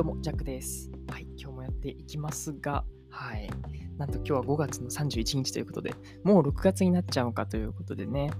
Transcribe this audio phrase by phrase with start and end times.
[0.00, 0.90] どうも、ジャックです。
[1.10, 3.50] はい、今日もやっていきますが、はい。
[3.98, 5.94] なんと今日は5月の31日ということで、
[6.24, 8.30] もう6月になっちゃうのかということでね、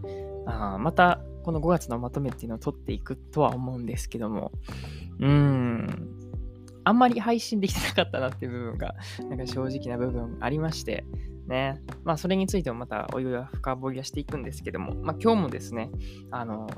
[0.46, 4.52] あまたこの5月のまとめっていうのを取っていくとは思うんですけども、
[5.18, 6.08] うーん、
[6.84, 8.94] あんまり配信できてなかったなっていう部分が、
[9.28, 11.04] なんか正直な部分ありまして、
[11.46, 11.82] ね。
[12.04, 15.90] まあ、それについてもまたおいおい深掘りはしていくんですけども、まあ、今日もですね、
[16.30, 16.70] あの、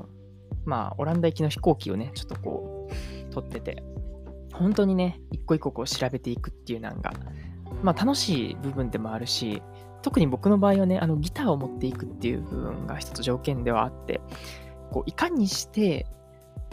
[0.65, 3.81] まあ、オランダ行きの飛行機をね、ちょっとこう、撮ってて、
[4.53, 7.13] 本当にね、一個一個こう調べていくっていうのが、
[7.81, 9.61] まあ楽しい部分でもあるし、
[10.01, 14.21] 特に僕の場合はね、あのギターを持っていくっていう部分が一つ条件ではあって、
[14.91, 16.05] こういかにして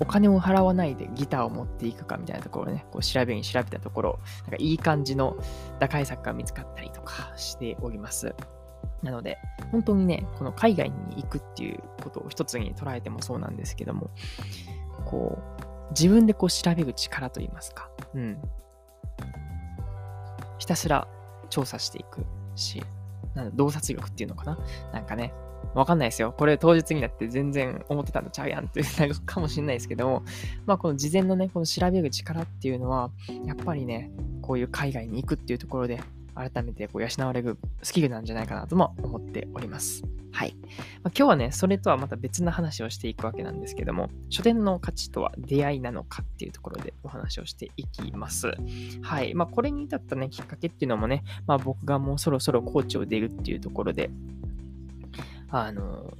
[0.01, 5.37] お金を払わないでギターを持っていくかみたいなところをね、こう調べに調べたところ、なんかいい感じの
[5.79, 8.35] 打開策が見つかったりとかしております。
[9.03, 9.39] なので、
[9.71, 14.11] 本当にね、この海外に行くっていうことを一つに捉えてもそうなんですけども、
[15.05, 18.39] こう、自分でこう調べる力といいますか、うん。
[20.59, 21.09] ひたすら
[21.49, 22.25] 調査していく
[22.55, 22.83] し、
[23.35, 24.59] なんだ洞察力っていうのかな
[24.93, 25.33] なんかね、
[25.75, 26.35] わかんないですよ。
[26.37, 30.23] これ当日になって全然思ってたのちゃうやんって なるかもしれないですけども、
[30.67, 33.11] まあこの事前のね、この調べる力っていうのは、
[33.45, 34.11] やっぱりね、
[34.43, 36.01] こういう海外に行くっていうところで、
[36.35, 40.03] 改めてこう養われるスキルなんじゃないかなとも思っております。
[40.33, 40.55] はい。
[40.61, 40.71] まあ、
[41.05, 48.53] 今日はね、それとはまた別な話をしていくわけなんですけども、書店の価値とは出会いなのかっていうところでお話をしていきます。
[49.03, 49.35] はい。
[49.35, 54.11] まあ、これに至ったね、きっかけっていうのもね、まあ、僕がもうそろそろコーチを出るっていうところで、
[55.51, 56.11] あの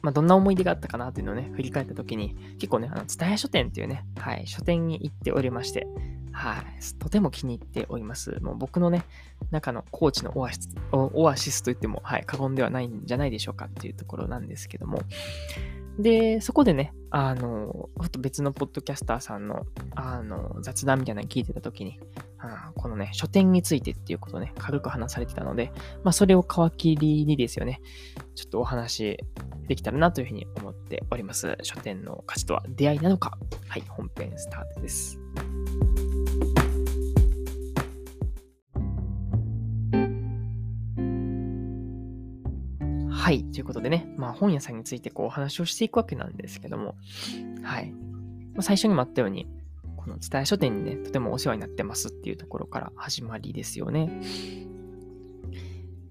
[0.00, 5.86] まあ、どんな思い出があったかなっていうのをね、振り返ったときに、結構ね、蔦屋書店っていうね、はい、書店に行っておりまして、
[6.32, 6.64] はい、
[6.98, 8.38] とても気に入っております。
[8.40, 9.04] もう僕のね、
[9.50, 15.02] 中のコーチのオアシス、オアシスと言っても、はい、過言ではないんじゃないでしょうかっていうところなんですけども。
[15.98, 19.66] で、そこでね、あの、ほんと別のポッドキャスターさんの、
[19.96, 21.98] あの、雑談みたいなの聞いてたときに、
[22.38, 25.72] あこのね、書店についてっていうことをね、軽く話されてたので、
[26.04, 27.80] まあ、それを皮切りにですよね、
[28.36, 29.18] ちょっとお話
[29.66, 31.56] できたらなというふうに思っております。
[31.62, 33.36] 書店の価値とは出会いなのか
[33.66, 35.18] はい、本編スタートです。
[43.28, 43.44] はい。
[43.44, 46.94] ということでね、まあ本屋さんについてこうお話をしていくわけなんですけども、
[47.62, 47.90] はい。
[47.90, 49.46] まあ、最初にもあったように、
[49.98, 54.22] この伝え書店にね、とてもお世話になってますっていうところから始まりですよね。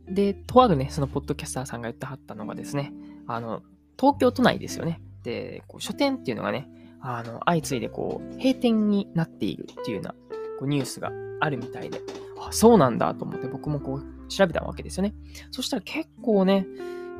[0.07, 2.93] で、とあるね、そのポッドキャスターさんが言ってはったのがですね、
[3.25, 3.63] あの、
[3.99, 5.01] 東京都内ですよね。
[5.23, 6.69] で、こう書店っていうのがね、
[7.01, 10.11] あの、相次いでこう、閉店になっているっていうような
[10.59, 11.99] こうニュースがあるみたいで、
[12.39, 15.15] あ、そうなんだと思って僕もこう、調べたわけですよね。
[15.49, 16.67] そしたら結構ね、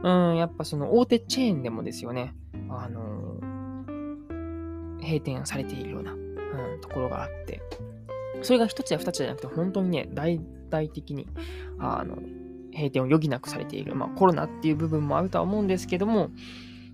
[0.04, 2.36] うん、やっぱその大手チェーンでもですよね、
[2.70, 3.58] あのー
[5.08, 7.62] 閉店されているような、うん、ところがあって、
[8.42, 11.28] それが一つや二つじゃなくて、本当にね、大々的に、
[11.80, 12.18] あの、
[12.74, 13.96] 閉店を余儀なくされている。
[13.96, 16.30] まあコロナっていう部分もあるとは思うんですけども、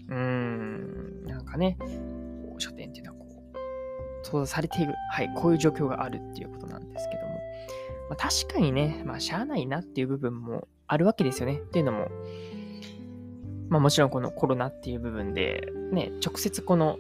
[0.08, 4.94] うーん、なんかね、こう書店っていうのはこう、閉ざされている。
[5.12, 7.34] はい、こういう状況があるっていうことなんですけども、
[8.10, 11.56] まあ、確かにね、まあ、しゃあないなっていう部分もあるわけですよね。
[11.56, 12.08] っていうのも、
[13.70, 16.98] まあもちろんこのコロナっていう部分で、ね、直接この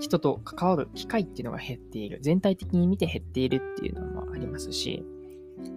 [0.00, 2.18] 人と関わる機会っていうのが減っている。
[2.22, 5.04] 全体的に見て減っているっていうのもありますし、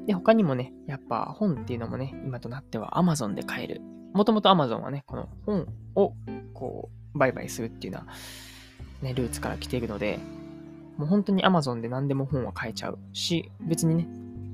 [0.05, 3.81] で、他にもね、やっぱ本っていうのもね、今となっては Amazon で買える。
[4.13, 6.13] もともと Amazon はね、この本を
[6.53, 8.07] こう、売買するっていうのは、
[9.01, 10.19] ね、ルーツから来ているので、
[10.97, 14.07] もう本当に Amazon で何でも本は買えちゃうし、別にね、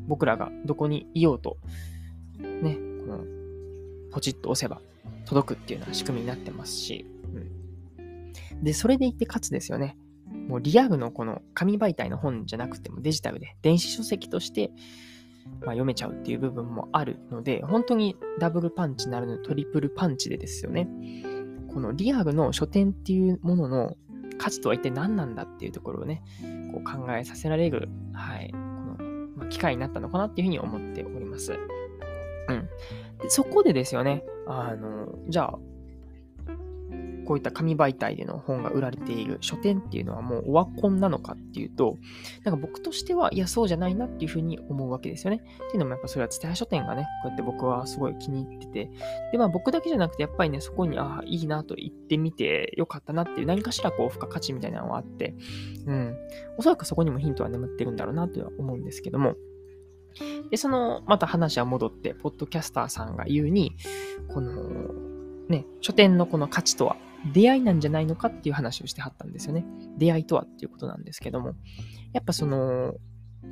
[0.07, 1.57] 僕らがどこにいようと、
[2.37, 3.23] ね、この、
[4.11, 4.81] ポチッと押せば
[5.25, 7.05] 届くっていうような仕組みになってますし、
[7.97, 8.33] うん。
[8.63, 9.97] で、それでいってかつですよね、
[10.47, 14.71] もうリアルのこの紙媒体の本じゃなくてもデジタルで電子書籍として、
[15.45, 20.87] まあ、読めちゃうっていう部分もあるので、本当にダブルパンチならぬトリプルパンチでですよね。
[21.73, 23.97] このリアルの書店っていうものの
[24.37, 26.23] 価値とは一体何なんだっていうところをね、
[26.71, 28.97] こう考えさせられる、はい、この、
[29.37, 31.53] まあ、機会になったのかなっていうふうに思っております。
[31.53, 32.69] うん。
[33.29, 35.59] そこでですよね、あの、じゃあ、
[37.25, 41.97] こういった紙媒体での本が売られている書店っていうのはもうオワコンなのかっていうと、
[42.43, 45.37] なんか僕としては、いや、そうじゃないなっていうふうに思うわけですよね。
[45.37, 48.91] っていうのもやっぱそれは伝え書店がね、こうやって僕はすごい気に入ってて、
[49.31, 55.35] で、まあ僕だけじゃなくて、やっぱりね、そこに、ああ、いいなと言ってみてよかったなっていう何かしらこう、付加価値みたいなのがあって、
[55.85, 56.15] うん。
[56.57, 59.35] おそらくそこにもヒントは眠ってるんだろうなとは思うんですけども、
[60.49, 63.75] で、その、また話は戻って、ポッドキャスターさんが言うに、
[64.33, 64.53] この、
[65.49, 66.97] ね、書店のこの価値とは、
[67.33, 69.65] 出会いなんじゃないのかっていう話をしてはったんですよね。
[69.97, 71.53] 出会いとはっていうことなんですけども、
[72.11, 72.95] やっぱその、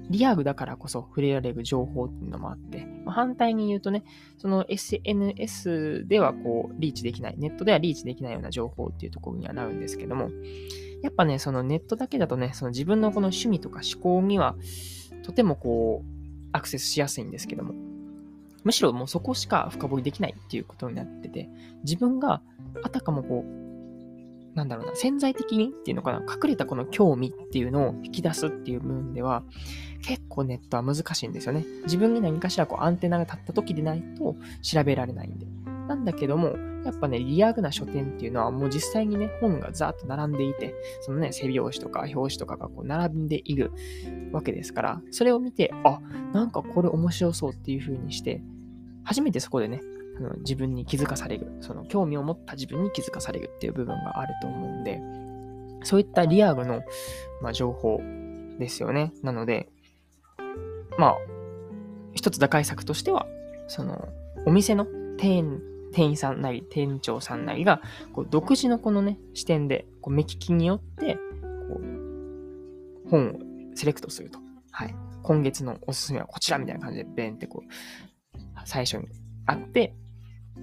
[0.09, 4.03] リアルだからこそ触れられる情報っていうのもあって、まあ、反対に言うとね、
[4.37, 10.29] その SNS ではこう、リーチできない、ネットではリーチできないような情報っていうところにはなるんですけども、
[11.01, 14.55] やっぱね、そのネットだけだとね、その自分のこの趣味とか思考には、
[15.23, 16.20] とてもこう、
[16.51, 17.73] アクセスしやすいんですけども、
[18.63, 21.49] むしろもうそこしか深掘りできないっていうことになってて、
[21.83, 22.41] 自分が
[22.83, 29.43] あたかもこう、なんだろうな、潜在的にっていうのかな、隠れたこの興味っていうのを引き出すっていう部分では、
[30.03, 31.65] 結構ネットは難しいんですよね。
[31.83, 35.47] 自分に何かしらこうアンテナが立った時でないと調べられないんで。
[35.91, 36.55] なんだけども、
[36.85, 43.71] やっぱね、リアルな書店っていうのはもう実際にね、本がザーッと並んでいて、そのね、背表紙とか表紙とかがこう並んでいる
[44.31, 45.99] わけですから、それを見て、あ、
[46.33, 48.41] なんかこれ面白そうっていう風にして、
[49.03, 49.81] 初めてそこでね、
[50.17, 55.01] あの自分に気づかされる、その興味を持った自分に気づかされるっていう部分があると思うんで、
[55.83, 56.83] そういったリアルの、
[57.41, 57.99] まあ、情報
[58.59, 59.11] ですよね。
[59.23, 59.67] なので、
[60.97, 61.17] まあ、
[62.13, 63.27] 一つ打開策としては、
[63.67, 64.07] その、
[64.45, 64.85] お店の
[65.17, 67.81] 店員店員さんなり、店長さんなりが、
[68.13, 71.15] こう独自のこのね、視点で、こう目利きによって、
[71.69, 73.39] こう、本を
[73.75, 74.39] セレクトすると。
[74.71, 74.95] はい。
[75.23, 77.69] 今月のおすすめはこちらみたいな感じで、ベンってこう、
[78.65, 79.07] 最初に
[79.45, 79.95] あって、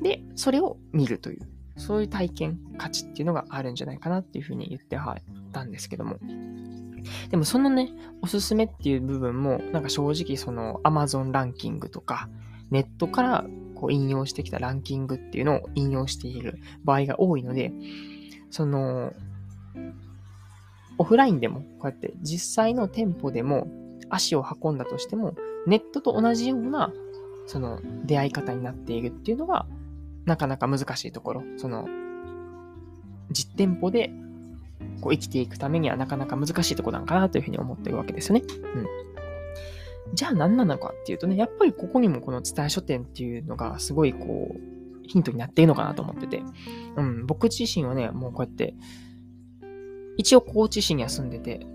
[0.03, 1.41] で、それを見るという、
[1.77, 6.19] そういう体験価値っていうのがあるんじゃないかなっていうふうに言ってはったんですけども。
[7.31, 7.93] でもそのね、
[8.23, 12.29] おすすめっていう部分も、なんか正直その Amazon ランキングとか、
[12.71, 13.45] ネットから
[13.79, 17.73] こう引用してきたランキングっていうのを引用している場合が多いので、
[18.51, 19.13] その、
[20.99, 23.69] オフラインでも、こうやって実際の店舗でも
[24.11, 25.35] 足を運んだとしても、
[25.67, 26.93] ネットと同じような、
[27.47, 29.67] その出会い方になっているっていうのが、
[30.25, 31.43] なかなか難しいところ。
[31.57, 31.89] その、
[33.31, 34.11] 実店舗で
[35.01, 38.43] こう生きていくためにはなかなか難しいとこなんかなというふうに思ってるわけですよね。
[38.75, 39.08] うん。
[40.15, 44.61] じゃあ何なのかっていうとね、やっぱりここにもこの伝え書店っていうのがすごいこう、
[45.07, 46.43] ヒントになっているのかなと思ってて。
[46.97, 48.75] うん、僕自身はね、もうこうやって、
[50.17, 51.67] 一応高知市には住んでて、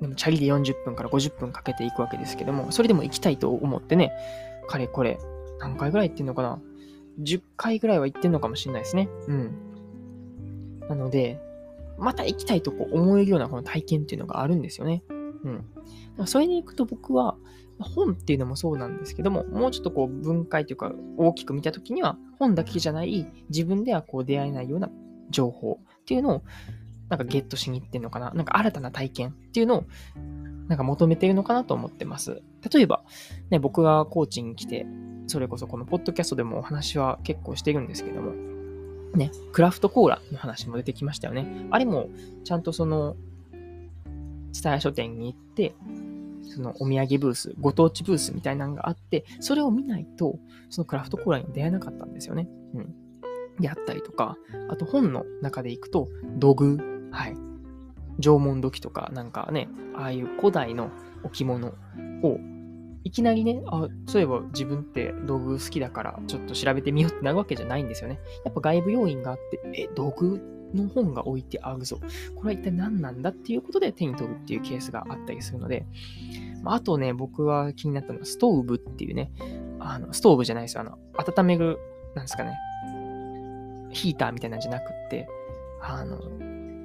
[0.00, 4.12] でもチャリで40分から50分かけていくわけですけども、それでも行きたいと思ってね、
[4.68, 5.18] かれこれ、
[5.60, 6.60] 何回ぐらい行ってんのかな
[7.20, 9.08] ?10 回ぐらいは行ってんのかもしれないですね。
[9.28, 9.52] うん。
[10.88, 11.40] なので、
[11.98, 15.04] また行きたいとこう思えるようなこの体験っていうのがあるんですよね。
[15.08, 16.26] うん。
[16.26, 17.36] それに行くと僕は、
[17.82, 24.90] 本っていうのもそうなんですけども、もうちょっとこう分解というか大きく見たときには、本だけじゃない自分ではこう出会えないような
[25.30, 26.42] 情報っていうのを
[27.08, 29.84] なんかゲットしに行ってんのかななんか新たな体験っていうのを
[30.68, 32.42] なんか求めてるのかなと思ってます。
[32.72, 33.02] 例えば、
[33.50, 34.86] ね、僕がコーチに来て、
[35.26, 38.32] それこそこのポッドキャストでもお話は結構してるんですけども、
[39.14, 41.66] ね、クラフトコーラの話も出てきましたよね。
[41.70, 42.08] あれも、
[42.44, 43.16] ちゃんとその、
[43.52, 45.74] 伝え書店に行って、
[46.42, 50.38] そのお土産ブース、ご当地ブースみたいなのがあって、それを見ないと、
[50.70, 52.48] そのクラフトコーラに出会えなかったんですよね。
[52.74, 52.94] うん。
[53.60, 54.36] であったりとか、
[54.68, 56.08] あと本の中で行くと、
[56.38, 56.78] 土偶、
[57.10, 57.36] はい。
[58.18, 60.90] 縄文土器とか、なんかね、ああいう古代の
[61.24, 61.68] 置物
[62.22, 62.38] を、
[63.04, 68.20] いきなりね、あ、そういえば自分って道具好きだから、ちょっと調べてみようってなるわけじゃないんですよね。
[68.44, 70.40] やっぱ外部要因があって、え、道具
[70.74, 71.98] の本が置いてあるぞ。
[72.34, 75.86] これは一体何なんだっていうことで手に取るっていうケースがあったりするので、
[76.64, 79.32] あとね、僕は気になったのはストーブっていうね、
[79.78, 80.82] あの、ストーブじゃないですよ。
[80.82, 81.78] あの、温める、
[82.14, 82.56] なんですかね、
[83.90, 85.28] ヒーターみたいなんじゃなくって、
[85.80, 86.20] あの、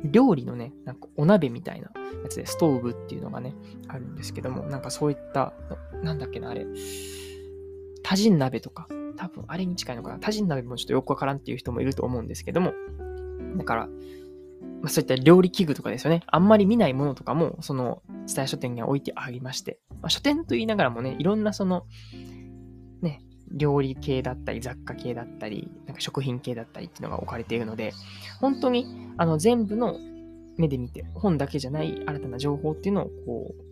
[0.03, 1.91] 料理のね、なんかお鍋みたいな
[2.23, 3.55] やつでストーブっていうのがね、
[3.87, 5.53] あるんですけども、なんかそういった、
[6.03, 6.65] なんだっけな、あれ、
[8.03, 10.19] 多人鍋とか、多分あれに近いのかな。
[10.19, 12.73] 多人鍋もちょっとよくわからんっていう人もいると思うんですけども、
[13.57, 13.87] だから、
[14.81, 16.23] まあ、そういった料理器具とかですよね。
[16.27, 18.01] あんまり見ないものとかも、その、
[18.33, 21.85] 伝え書店には置いてありまして、まあ、書店と言いながらもね、いろんなその、
[23.01, 23.21] ね、
[23.51, 27.93] 料理系だったり、雑貨系だったり、なんか食品系だったりっていうのが置かれているので、
[28.39, 28.85] 本当に、
[29.17, 29.97] あの、全部の
[30.57, 33.67] 目で見て、本だけじゃない新たな情報っていうのを、こう、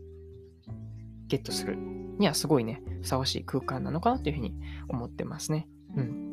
[1.28, 1.76] ゲットする
[2.20, 4.56] にはすごいね、ふさわしい空間なのかなというふうに
[4.88, 5.68] 思ってますね。
[5.96, 6.25] うん。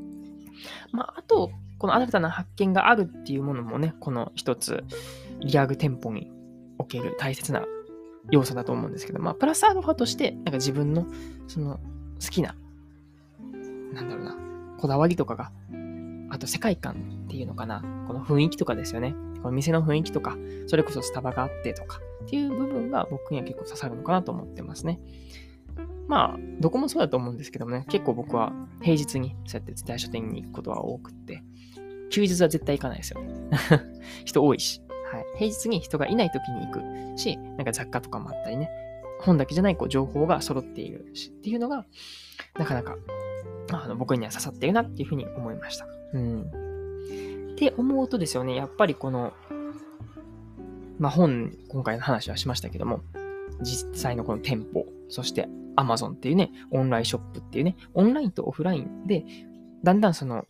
[0.92, 4.84] まあ、あと、この新たな発見があるっていうものもね、この一つ、
[5.40, 6.30] リアル店舗に
[6.78, 7.64] おける大切な
[8.30, 11.06] 要素だと思うんですけど、まあ、プラスアルファとして、なんか自分の、
[11.48, 11.80] その、
[12.22, 12.54] 好きな、
[13.92, 14.36] なんだろうな、
[14.78, 15.50] こだわりとかが、
[16.30, 19.14] あと世界観っていうのかな、この雰囲気とかですよね。
[19.42, 20.36] この店の雰囲気とか、
[20.68, 25.00] それこそスタバがあってとか、っていう部分が僕には結構刺さるのかなと思ってますね。
[26.08, 31.42] まあ、どこもそうだと思うんですけどもね、結構僕は平日にそうやって伝え書店に行くことは多くって、
[32.10, 33.20] 休日は絶対行かないですよ。
[34.24, 34.82] 人多いし。
[35.10, 35.24] はい。
[35.38, 38.70] 平日に人がいない時に行くし、なんか雑貨とかもあったりね、
[39.20, 41.86] 本だけじゃないこう情報が揃っているしっていうのが、
[42.58, 42.96] なかなか
[43.70, 45.86] あの僕には刺さってるなっていうふうに思いました。
[46.12, 46.42] うん。
[46.42, 49.32] って思うとですよね、やっぱりこの、
[50.98, 53.00] まあ本、今回の話はしましたけども、
[53.62, 59.24] 実際のこの店舗、そして Amazon っていうね、オンラインショップっていうね、オンラインとオフラインで、
[59.82, 60.46] だんだんその、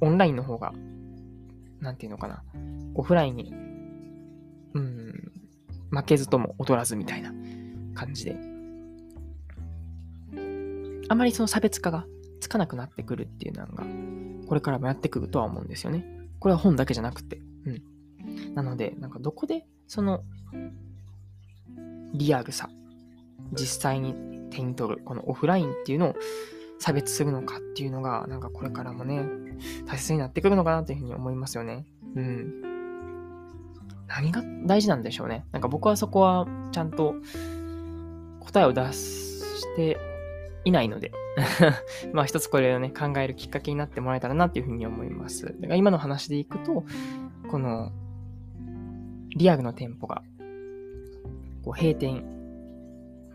[0.00, 0.72] オンラインの方が、
[1.80, 2.42] なんていうのかな、
[2.94, 3.52] オフラインに、
[4.74, 5.32] うん、
[5.90, 7.32] 負けずとも劣らずみたいな
[7.94, 8.36] 感じで、
[11.08, 12.06] あまりその差別化が
[12.40, 13.84] つかなくなってくるっていうのが、
[14.46, 16.06] これからもやってくるとは思うんですよね。
[16.38, 17.40] これは本だけじゃなくて。
[17.66, 18.54] うん。
[18.54, 20.22] なので、なんかどこでその
[22.14, 22.70] リアルさ、
[23.52, 24.14] 実際に
[24.50, 26.14] 手に取る、このオフラインっていうのを
[26.78, 29.24] 差別するのかっていうのが、なんかこれからもね、
[29.86, 31.84] 大切になってくるのかなというふうに思いますよね。
[32.16, 32.62] うん。
[34.08, 35.46] 何が大事なんでしょうね。
[35.52, 37.14] なんか僕はそこはちゃんと
[38.40, 39.98] 答えを出して
[40.64, 41.12] いないので
[42.12, 45.44] まあ一つこれをね、考えるきっかけになってもらえたらなっていうふうに思います。
[45.46, 46.84] だから今の話でいくと、
[47.50, 47.92] この、
[49.36, 50.22] リアルの店舗が、
[51.62, 52.24] こう閉店、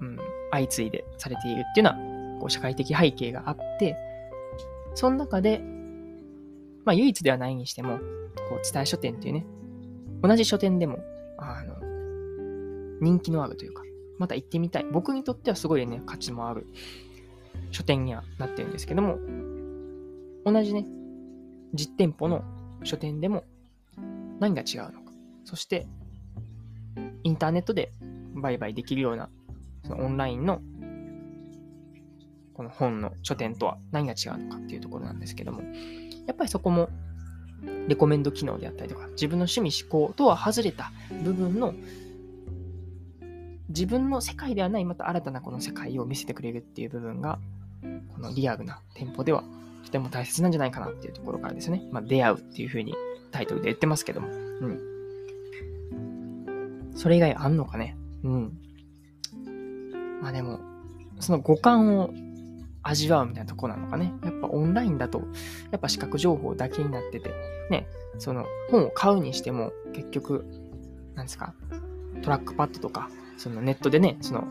[0.05, 0.19] うん、
[0.51, 3.95] 相次いでされているっていうのは、こう社会的背景があって、
[4.93, 5.61] その中で、
[6.85, 7.97] まあ唯一ではないにしても、
[8.49, 9.45] こう伝え書店っていうね、
[10.21, 10.99] 同じ書店でも、
[11.37, 11.75] あの、
[13.01, 13.83] 人気のあるというか、
[14.17, 14.85] また行ってみたい。
[14.91, 16.67] 僕にとってはすごいね、価値もある
[17.71, 19.17] 書店にはなってるんですけども、
[20.45, 20.85] 同じね、
[21.73, 22.43] 実店舗の
[22.83, 23.43] 書店でも
[24.39, 25.11] 何が違うのか。
[25.43, 25.87] そして、
[27.23, 27.91] インターネットで
[28.35, 29.29] 売買できるような、
[29.87, 30.61] そのオンラインの、
[32.53, 35.61] この本の書店とは何が違うのかっていうところなんですけども、
[36.27, 36.89] やっぱりそこも、
[37.87, 40.91] レコメンド機能であったりとか、自分の趣味思考とは外れた
[41.23, 41.73] 部分の
[43.69, 47.39] 自分の世界ではないまた新たなこの世界を見せてくれるっていう部分が
[48.13, 49.43] このリアルな店舗では
[49.83, 52.95] とても大切なんじゃないかなっていうところからですね、まあ、出会うっていうふうに
[53.31, 54.31] タイトルで言ってますけども、う
[54.67, 54.79] ん。
[56.95, 58.57] それ以外あんのかねうん。
[60.21, 60.59] まあでも、
[61.19, 62.11] その五感を
[62.83, 64.13] 味わうみたいなとこなのかね。
[64.23, 65.23] やっぱオンラインだと、
[65.71, 67.31] やっぱ視覚情報だけになってて、
[67.69, 67.87] ね、
[68.19, 70.45] その本を買うにしても、結局、
[71.15, 71.53] なんですか、
[72.21, 74.43] トラックパッドとか、そのネットでね、その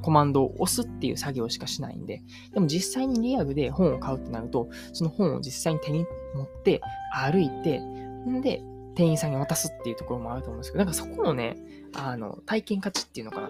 [0.00, 2.22] コマンドを押すっていう作業しかしないんで、
[2.54, 6.80] でも実際にリアルで本を買うってなると、その本を実際に手に持って
[7.12, 8.62] 歩いて、んで、
[8.98, 11.56] 店員さんに渡すっていうところもあると思うんですけど、なんかそこのね、
[11.94, 13.48] あの、体験価値っていうのかな。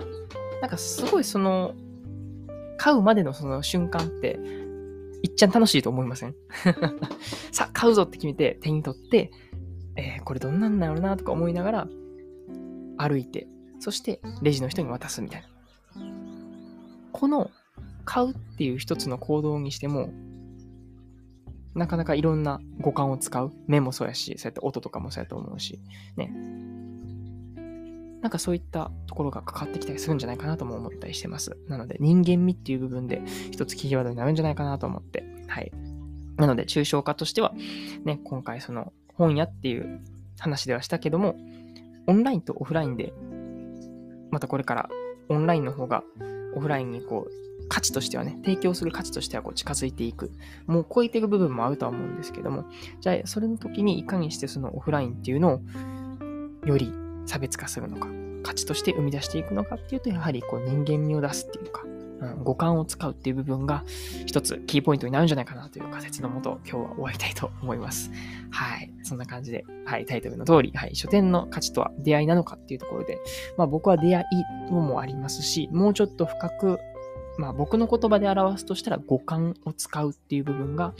[0.60, 1.74] なんかすごいその、
[2.76, 4.38] 買うまでのその瞬間って、
[5.22, 6.34] いっちゃん楽しいと思いません？
[7.50, 9.30] さあ、買うぞって決めて手に取って、
[9.96, 11.88] えー、これどんなんだろうなとか思いながら
[12.98, 13.48] 歩いて、
[13.80, 15.48] そしてレジの人に渡すみたいな。
[17.12, 17.50] この
[18.04, 20.10] 買うっていう一つの行動にしても、
[21.78, 23.52] なかなかいろんな五感を使う。
[23.66, 25.80] 目もそうやし、そうやって音とかもそうやと思うし、
[26.16, 26.32] ね。
[28.20, 31.56] なんかそういったところがかかってきたりするんじゃないかなとも思ったりしてます。
[31.68, 35.24] なので人間味っていう部分で一つキーワードになるんじゃないかなと思って。
[35.46, 35.72] はい。
[36.36, 37.52] なので抽象化としては、
[38.04, 40.00] ね、今回その本屋っていう
[40.38, 41.36] 話ではしたけども、
[42.06, 43.12] オンラインとオフラインで、
[44.30, 44.88] またこれから
[45.28, 46.02] オンラインの方が
[46.54, 50.32] オフラインにこう、価値としてはね、提供する価値としてはこう近づいていく。
[50.66, 52.64] もう超えていく部分もあるとは思うんですけども、
[53.00, 56.92] じゃあ、それの時にいかにしてそのオフラインっていうのを、より
[57.26, 58.08] 差別化するのか、
[58.42, 61.82] 価値として生み出していくのかっていうと、やはりこう人間味を出すっていうか、
[62.20, 63.84] うん、五感を使うっていう部分が
[64.26, 68.10] 一つキーポイントになるんじゃないかなという仮説のもと、今日は終わりたいと思います。
[68.50, 68.92] はい。
[69.02, 70.06] そんな感じで、はい。
[70.06, 70.96] タイトルの通り、はい。
[70.96, 73.18] 書店の価値とは出会いなのかっていうところで、
[73.56, 74.24] まあ僕は出会
[74.68, 76.78] いもありますし、もうちょっと深く、
[77.38, 80.92] まあ僕の言葉で表すとしたら五感を使うっていう部分が、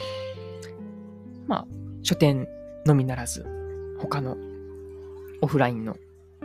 [1.47, 1.67] まあ
[2.03, 2.49] 書店
[2.87, 3.45] のみならず、
[3.99, 4.37] 他の
[5.43, 5.97] オフラインの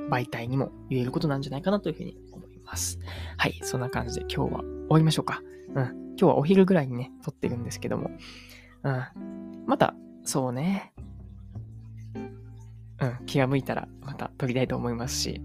[0.09, 2.99] 媒体にも言えることなんじゃないかなというふうに思います。
[3.37, 5.41] はい、そんな感じで今日は終わりましょうか。
[5.75, 8.11] うん、今日はお昼ぐらいにね、撮ってるんですけども、
[8.83, 9.95] うん、また、
[10.25, 10.93] そうね、
[12.99, 15.41] うん、気が向いたらまた撮りたいと思いますし、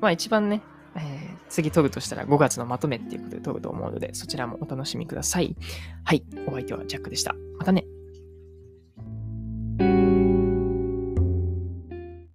[0.00, 0.62] まあ一番ね、
[0.96, 5.56] えー、次撮るとしたら5月のまとめっていうことで撮ると思うので、そちらもお楽しみください。
[6.04, 7.34] はい、お相手はジャックでした。
[7.58, 7.84] またね。